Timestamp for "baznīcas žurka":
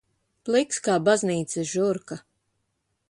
1.09-2.19